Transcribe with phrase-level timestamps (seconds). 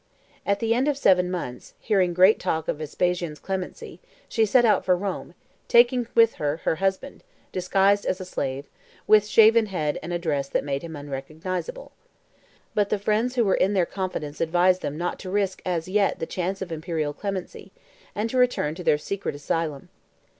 [0.47, 4.83] At the end of seven months, hearing great talk of Vespasian's clemency, she set out
[4.83, 5.35] for Rome,
[5.67, 8.65] taking with her her husband, disguised as a slave,
[9.05, 11.91] with shaven head and a dress that made him unrecognizable.
[12.73, 16.17] But the friends who were in their confidence advised them not to risk as yet
[16.17, 17.71] the chance of imperial clemency,
[18.15, 19.89] and to return to their secret asylum.